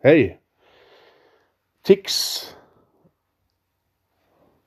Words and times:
Hei. 0.00 0.38
Tix 1.84 2.14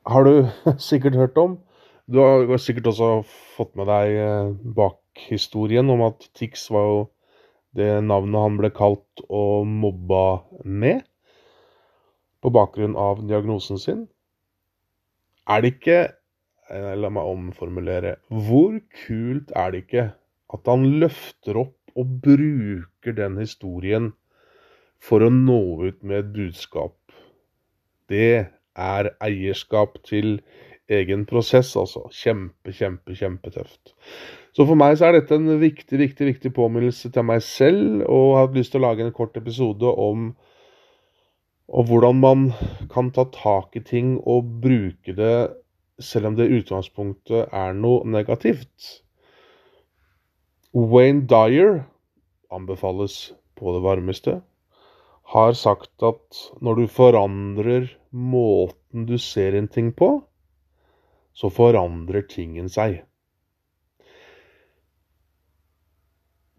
har 0.05 0.27
du 0.27 0.45
sikkert 0.77 1.17
hørt 1.17 1.39
om. 1.41 1.55
Du 2.05 2.19
har 2.21 2.61
sikkert 2.61 2.91
også 2.91 3.07
fått 3.55 3.71
med 3.73 3.89
deg 3.89 4.13
eh, 4.21 4.51
bakhistorien 4.77 5.89
om 5.89 6.05
at 6.05 6.29
Tix 6.37 6.67
var 6.69 6.85
jo 6.85 7.01
det 7.73 7.89
navnet 8.05 8.45
han 8.45 8.61
ble 8.61 8.69
kalt 8.77 9.25
og 9.25 9.65
mobba 9.65 10.21
med 10.69 11.01
på 12.45 12.53
bakgrunn 12.53 12.93
av 12.93 13.25
diagnosen 13.25 13.81
sin. 13.81 14.05
Er 15.49 15.65
det 15.65 15.79
ikke 15.79 15.99
eh, 16.13 16.91
La 16.93 17.09
meg 17.09 17.25
omformulere. 17.25 18.19
Hvor 18.29 18.77
kult 19.07 19.49
er 19.57 19.73
det 19.73 19.87
ikke 19.87 20.11
at 20.53 20.75
han 20.75 20.91
løfter 21.01 21.65
opp 21.65 21.97
og 21.97 22.19
bruker 22.21 23.17
den 23.17 23.41
historien 23.41 24.13
for 25.03 25.23
å 25.23 25.31
nå 25.33 25.61
ut 25.83 25.99
med 26.03 26.19
et 26.21 26.29
budskap. 26.35 26.95
Det 28.11 28.47
er 28.73 29.09
eierskap 29.23 29.99
til 30.07 30.37
egen 30.91 31.25
prosess, 31.27 31.73
altså. 31.79 32.05
Kjempe, 32.13 32.73
kjempe, 32.75 33.15
kjempetøft. 33.17 33.93
Så 34.53 34.67
for 34.69 34.77
meg 34.77 34.95
så 34.99 35.09
er 35.09 35.17
dette 35.17 35.37
en 35.39 35.59
viktig, 35.61 35.97
viktig, 35.99 36.27
viktig 36.33 36.53
påminnelse 36.55 37.11
til 37.13 37.25
meg 37.25 37.41
selv, 37.45 38.03
og 38.05 38.25
jeg 38.33 38.39
har 38.39 38.57
lyst 38.57 38.75
til 38.75 38.83
å 38.83 38.87
lage 38.87 39.05
en 39.05 39.15
kort 39.15 39.37
episode 39.39 39.93
om, 40.07 40.31
og 41.73 41.89
hvordan 41.89 42.19
man 42.21 42.47
kan 42.91 43.09
ta 43.15 43.25
tak 43.33 43.75
i 43.79 43.83
ting 43.87 44.17
og 44.29 44.59
bruke 44.61 45.15
det 45.17 45.37
selv 46.03 46.29
om 46.29 46.37
det 46.37 46.49
i 46.49 46.59
utgangspunktet 46.59 47.53
er 47.53 47.75
noe 47.77 48.03
negativt. 48.09 48.99
Wayne 50.73 51.25
Dyer 51.29 51.83
anbefales 52.53 53.31
på 53.57 53.73
det 53.75 53.83
varmeste 53.85 54.39
har 55.31 55.55
sagt 55.57 56.03
at 56.03 56.43
når 56.61 56.81
du 56.81 56.85
forandrer 56.91 57.87
måten 58.11 59.07
du 59.09 59.15
ser 59.21 59.55
en 59.57 59.69
ting 59.71 59.91
på, 59.95 60.17
så 61.33 61.49
forandrer 61.49 62.27
tingen 62.29 62.69
seg. 62.69 63.01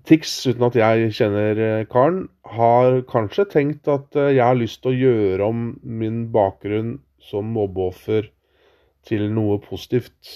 Tix, 0.04 0.32
uten 0.44 0.66
at 0.66 0.74
jeg 0.76 1.12
kjenner 1.16 1.60
eh, 1.64 1.86
karen, 1.88 2.26
har 2.44 2.98
kanskje 3.08 3.46
tenkt 3.48 3.88
at 3.88 4.16
eh, 4.20 4.34
jeg 4.36 4.44
har 4.44 4.58
lyst 4.58 4.82
til 4.82 4.92
å 4.92 4.98
gjøre 4.98 5.46
om 5.48 5.62
min 5.80 6.26
bakgrunn 6.34 6.98
som 7.24 7.54
mobbeoffer 7.54 8.28
til 9.08 9.30
noe 9.32 9.56
positivt, 9.64 10.34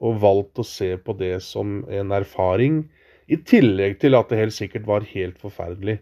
og 0.00 0.22
valgt 0.22 0.62
å 0.62 0.64
se 0.64 0.94
på 0.96 1.12
det 1.20 1.34
som 1.44 1.82
en 1.92 2.14
erfaring, 2.16 2.86
i 3.28 3.36
tillegg 3.44 3.98
til 4.00 4.16
at 4.16 4.32
det 4.32 4.40
helt 4.40 4.56
sikkert 4.56 4.88
var 4.88 5.04
helt 5.12 5.36
forferdelig. 5.42 5.98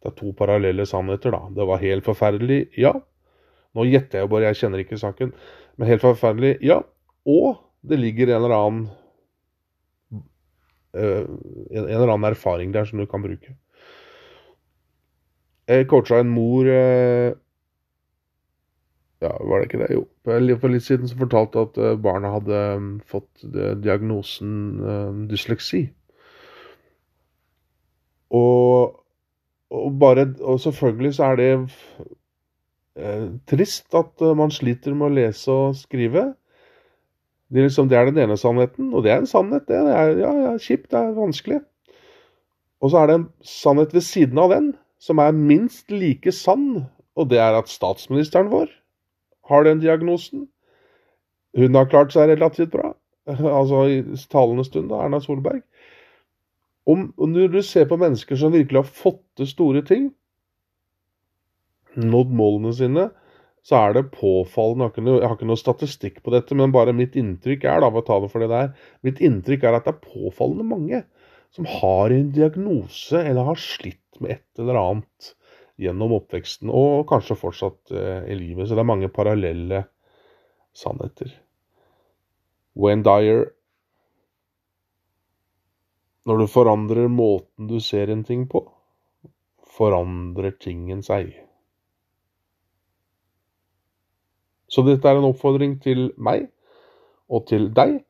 Det 0.00 0.08
er 0.08 0.16
to 0.16 0.32
parallelle 0.36 0.86
sannheter, 0.88 1.34
da. 1.34 1.42
Det 1.52 1.66
var 1.68 1.82
helt 1.82 2.06
forferdelig, 2.08 2.62
ja. 2.80 2.94
Nå 3.76 3.84
gjetter 3.86 4.22
jeg 4.22 4.30
bare, 4.32 4.48
jeg 4.48 4.62
kjenner 4.62 4.82
ikke 4.82 4.98
saken. 5.00 5.34
Men 5.76 5.90
helt 5.90 6.04
forferdelig, 6.04 6.56
ja. 6.64 6.80
Og 7.28 7.60
det 7.86 8.00
ligger 8.00 8.30
en 8.30 8.40
eller 8.40 8.56
annen 8.56 8.86
uh, 10.96 11.26
en, 11.70 11.84
eller 11.84 12.08
annen 12.08 12.30
erfaring 12.32 12.72
der 12.72 12.88
som 12.88 13.00
du 13.00 13.06
kan 13.08 13.22
bruke. 13.24 13.54
Jeg 15.70 15.86
coacha 15.90 16.18
en 16.18 16.32
mor 16.34 16.66
uh, 16.66 17.36
Ja, 19.20 19.34
var 19.36 19.60
det 19.60 19.68
ikke 19.68 19.82
det? 19.82 19.90
Jo. 19.92 20.06
For 20.24 20.72
litt 20.72 20.86
siden 20.86 21.08
så 21.08 21.18
fortalte 21.20 21.66
at 21.66 21.76
uh, 21.76 21.92
barna 22.00 22.32
hadde 22.38 22.60
um, 22.80 22.90
fått 23.04 23.44
diagnosen 23.84 25.28
dysleksi. 25.28 25.84
Og 28.32 28.99
og, 29.70 29.98
bare, 29.98 30.26
og 30.40 30.60
selvfølgelig 30.60 31.14
så 31.14 31.30
er 31.30 31.36
det 31.40 31.50
eh, 32.96 33.26
trist 33.46 33.94
at 33.94 34.22
uh, 34.22 34.36
man 34.36 34.50
sliter 34.50 34.94
med 34.94 35.10
å 35.10 35.16
lese 35.20 35.50
og 35.54 35.78
skrive. 35.78 36.32
Det 37.50 37.62
er, 37.62 37.66
liksom, 37.66 37.88
det 37.90 37.98
er 37.98 38.10
den 38.10 38.20
ene 38.22 38.38
sannheten, 38.38 38.92
og 38.94 39.04
det 39.04 39.12
er 39.12 39.22
en 39.22 39.30
sannhet, 39.30 39.66
det 39.68 39.78
er, 39.78 40.14
ja, 40.20 40.30
ja, 40.44 40.52
kjipt, 40.62 40.90
det 40.92 40.98
er 41.00 41.16
vanskelig. 41.16 41.60
Og 42.80 42.92
så 42.92 43.00
er 43.00 43.10
det 43.10 43.16
en 43.18 43.28
sannhet 43.46 43.94
ved 43.94 44.06
siden 44.06 44.38
av 44.38 44.54
den 44.54 44.70
som 45.02 45.18
er 45.18 45.34
minst 45.34 45.90
like 45.90 46.32
sann, 46.32 46.84
og 47.18 47.30
det 47.32 47.40
er 47.42 47.58
at 47.58 47.70
statsministeren 47.72 48.52
vår 48.52 48.70
har 49.50 49.66
den 49.66 49.82
diagnosen. 49.82 50.46
Hun 51.58 51.74
har 51.74 51.90
klart 51.90 52.14
seg 52.14 52.30
relativt 52.30 52.70
bra, 52.74 52.92
altså 53.58 53.82
i 53.90 54.00
talende 54.30 54.64
stund, 54.66 54.90
da, 54.92 55.02
Erna 55.02 55.18
Solberg. 55.22 55.64
Om, 56.88 57.10
når 57.18 57.52
du 57.52 57.60
ser 57.66 57.86
på 57.90 57.98
mennesker 58.00 58.38
som 58.40 58.54
virkelig 58.54 58.80
har 58.82 58.94
fått 59.02 59.22
til 59.38 59.48
store 59.50 59.82
ting, 59.86 60.10
nådd 62.00 62.30
målene 62.36 62.72
sine, 62.76 63.08
så 63.66 63.76
er 63.76 63.96
det 63.96 64.10
påfallende 64.14 64.86
Jeg 64.88 64.94
har, 64.94 65.04
noe, 65.04 65.18
jeg 65.20 65.28
har 65.28 65.36
ikke 65.36 65.48
noe 65.50 65.60
statistikk 65.60 66.22
på 66.24 66.32
dette, 66.32 66.56
men 66.56 66.72
bare 66.72 66.96
mitt 66.96 67.18
inntrykk 67.18 67.66
er 67.68 67.84
da, 67.84 67.90
ta 68.06 68.20
det 68.22 68.30
for 68.32 68.42
det 68.42 68.48
der, 68.52 68.70
mitt 69.04 69.20
inntrykk 69.20 69.66
er 69.66 69.76
at 69.76 69.88
det 69.88 69.96
er 69.96 70.06
påfallende 70.06 70.64
mange 70.66 71.02
som 71.54 71.66
har 71.68 72.14
en 72.14 72.30
diagnose 72.32 73.20
eller 73.20 73.50
har 73.50 73.60
slitt 73.60 74.20
med 74.22 74.38
et 74.38 74.62
eller 74.62 74.78
annet 74.80 75.34
gjennom 75.80 76.12
oppveksten, 76.18 76.70
og 76.72 77.06
kanskje 77.08 77.38
fortsatt 77.40 77.92
eh, 77.96 78.26
i 78.30 78.36
livet. 78.36 78.68
Så 78.68 78.76
det 78.76 78.82
er 78.82 78.90
mange 78.90 79.08
parallelle 79.12 79.84
sannheter. 80.76 81.32
Wayne 82.76 83.04
Dyer 83.04 83.48
når 86.28 86.42
du 86.42 86.46
forandrer 86.50 87.08
måten 87.08 87.68
du 87.70 87.78
ser 87.80 88.10
en 88.12 88.24
ting 88.24 88.46
på, 88.50 88.62
forandrer 89.76 90.52
tingen 90.60 91.02
seg. 91.06 91.32
Så 94.70 94.84
dette 94.86 95.08
er 95.08 95.18
en 95.18 95.30
oppfordring 95.32 95.78
til 95.82 96.10
meg 96.16 96.46
og 97.30 97.46
til 97.50 97.70
deg, 97.74 98.00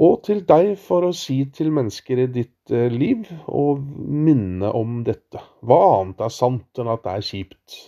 og 0.00 0.20
til 0.24 0.44
deg 0.48 0.76
for 0.80 1.04
å 1.04 1.14
si 1.16 1.42
til 1.52 1.72
mennesker 1.76 2.22
i 2.22 2.28
ditt 2.32 2.72
eh, 2.72 2.88
liv 2.92 3.26
og 3.48 3.82
minne 3.82 4.70
om 4.76 5.00
dette. 5.04 5.42
Hva 5.66 5.80
annet 5.98 6.22
er 6.24 6.32
sant 6.32 6.80
enn 6.80 6.88
at 6.92 7.02
det 7.04 7.16
er 7.16 7.26
kjipt? 7.26 7.78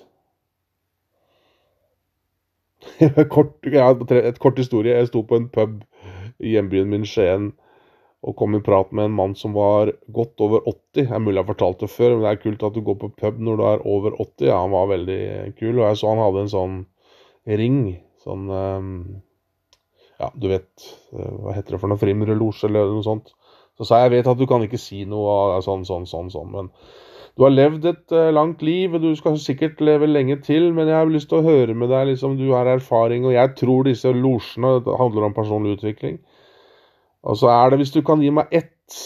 kort, 3.34 3.54
ja, 3.70 3.93
et 4.19 4.41
kort 4.43 4.59
historie. 4.59 4.99
Jeg 4.99 5.12
sto 5.12 5.22
på 5.25 5.38
en 5.38 5.49
pub 5.54 5.78
i 6.43 6.56
hjembyen 6.56 6.91
min 6.91 7.06
Skien 7.09 7.53
og 8.22 8.37
kom 8.38 8.55
i 8.55 8.62
prat 8.62 8.93
med 8.94 9.09
en 9.09 9.16
mann 9.19 9.34
som 9.38 9.55
var 9.56 9.91
godt 10.15 10.43
over 10.44 10.62
80. 10.69 10.78
Det 10.94 11.05
er 11.09 11.22
mulig 11.22 11.34
jeg 11.34 11.43
har 11.43 11.50
fortalt 11.50 11.83
det 11.83 11.91
før, 11.91 12.15
men 12.15 12.22
det 12.22 12.31
er 12.31 12.43
kult 12.44 12.62
at 12.69 12.77
du 12.77 12.81
går 12.87 12.99
på 13.00 13.10
pub 13.19 13.41
når 13.43 13.59
du 13.59 13.65
er 13.66 13.84
over 13.91 14.15
80. 14.15 14.47
Ja, 14.47 14.60
han 14.62 14.75
var 14.75 14.91
veldig 14.93 15.21
kul, 15.59 15.75
og 15.81 15.84
jeg 15.88 15.99
så 15.99 16.12
han 16.12 16.22
hadde 16.22 16.44
en 16.44 16.53
sånn 16.53 16.77
ring. 17.62 17.81
Sånn 18.22 18.47
um, 18.47 18.91
Ja, 20.22 20.28
du 20.38 20.47
vet 20.53 20.84
uh, 21.16 21.32
Hva 21.43 21.56
heter 21.56 21.75
det 21.75 21.81
for 21.82 21.91
noe? 21.91 21.99
Frimurlosje 21.99 22.71
eller 22.71 22.93
noe 22.94 23.06
sånt. 23.06 23.32
Så 23.75 23.88
sa 23.88 23.99
jeg 23.99 24.12
jeg 24.12 24.15
vet 24.21 24.31
at 24.31 24.38
du 24.38 24.47
kan 24.47 24.62
ikke 24.62 24.78
si 24.78 25.03
noe 25.09 25.59
sånn, 25.66 25.82
sånn, 25.88 26.06
sånn, 26.06 26.31
sånn, 26.31 26.53
men 26.53 26.71
du 27.34 27.47
har 27.47 27.55
levd 27.55 27.87
et 27.88 28.15
uh, 28.15 28.28
langt 28.31 28.62
liv, 28.62 28.93
og 28.93 29.03
du 29.03 29.16
skal 29.19 29.38
sikkert 29.41 29.81
leve 29.82 30.06
lenge 30.06 30.37
til, 30.44 30.69
men 30.77 30.91
jeg 30.91 30.99
har 31.00 31.11
lyst 31.11 31.31
til 31.32 31.41
å 31.41 31.47
høre 31.47 31.75
med 31.75 31.91
deg, 31.91 32.11
liksom, 32.12 32.37
du 32.38 32.53
har 32.53 32.69
erfaring, 32.69 33.25
og 33.27 33.34
jeg 33.34 33.55
tror 33.59 33.88
disse 33.88 34.12
losjene 34.15 34.77
handler 35.00 35.27
om 35.27 35.34
personlig 35.34 35.78
utvikling. 35.78 36.21
Og 37.22 37.38
så 37.38 37.50
er 37.53 37.71
det, 37.71 37.83
hvis 37.83 37.94
du 37.94 38.00
kan 38.06 38.22
gi 38.22 38.33
meg 38.34 38.50
ett 38.55 38.97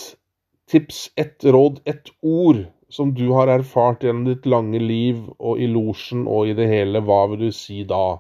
tips, 0.71 1.11
ett 1.21 1.45
råd, 1.45 1.83
ett 1.85 2.11
ord 2.23 2.65
som 2.89 3.13
du 3.15 3.29
har 3.35 3.51
erfart 3.51 4.05
gjennom 4.07 4.27
ditt 4.29 4.47
lange 4.49 4.81
liv 4.81 5.21
og 5.37 5.61
i 5.61 5.69
losjen 5.71 6.25
og 6.31 6.51
i 6.51 6.57
det 6.57 6.69
hele, 6.71 7.03
hva 7.05 7.27
vil 7.31 7.47
du 7.47 7.51
si 7.55 7.83
da 7.89 8.19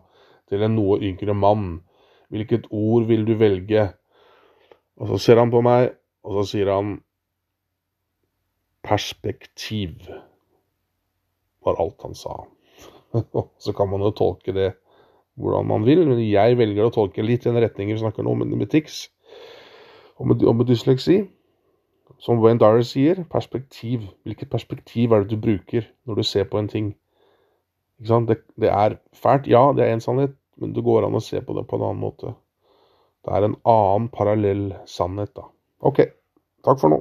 til 0.50 0.62
en 0.66 0.76
noe 0.76 0.98
yngre 1.02 1.34
mann? 1.34 1.80
Hvilket 2.34 2.68
ord 2.74 3.06
vil 3.08 3.24
du 3.26 3.36
velge? 3.38 3.88
Og 5.00 5.12
så 5.12 5.20
ser 5.22 5.40
han 5.40 5.52
på 5.52 5.62
meg, 5.64 5.92
og 6.26 6.40
så 6.40 6.46
sier 6.50 6.72
han 6.72 6.96
perspektiv, 8.86 10.06
var 11.66 11.78
alt 11.82 12.02
han 12.06 12.14
sa. 12.18 12.42
så 13.64 13.74
kan 13.76 13.90
man 13.90 14.04
jo 14.06 14.14
tolke 14.14 14.54
det 14.54 14.72
hvordan 15.36 15.68
man 15.68 15.84
vil, 15.84 16.04
men 16.08 16.22
jeg 16.24 16.56
velger 16.58 16.88
å 16.88 16.94
tolke 16.94 17.24
litt 17.24 17.44
i 17.44 17.50
den 17.50 17.60
retningen 17.60 17.96
vi 17.96 18.02
snakker 18.02 18.24
nå 18.24 18.34
med, 18.40 18.54
med 18.56 18.70
TIX. 18.72 19.06
Og 20.16 20.28
med, 20.28 20.44
og 20.44 20.56
med 20.56 20.68
dysleksi, 20.68 21.20
som 22.18 22.40
Wayne 22.40 22.60
Dyer 22.60 22.84
sier, 22.86 23.24
perspektiv. 23.30 24.06
Hvilket 24.24 24.50
perspektiv 24.50 25.12
er 25.12 25.24
det 25.24 25.30
du 25.30 25.40
bruker 25.40 25.88
når 26.06 26.14
du 26.14 26.22
ser 26.22 26.44
på 26.44 26.58
en 26.58 26.68
ting? 26.68 26.94
Det, 27.98 28.38
det, 28.60 28.68
er 28.68 28.96
fælt, 29.12 29.46
ja, 29.48 29.72
det 29.76 29.84
er 29.84 29.92
en 29.92 30.00
sannhet, 30.00 30.36
men 30.56 30.74
det 30.76 30.84
går 30.84 31.06
an 31.06 31.16
å 31.16 31.24
se 31.24 31.40
på 31.40 31.56
det 31.56 31.66
på 31.68 31.78
en 31.78 31.86
annen 31.88 32.00
måte. 32.00 32.34
Det 33.24 33.32
er 33.32 33.46
en 33.46 33.56
annen 33.64 34.08
parallell 34.12 34.66
sannhet, 34.86 35.32
da. 35.36 35.48
OK, 35.80 36.02
takk 36.64 36.80
for 36.80 36.92
nå. 36.92 37.00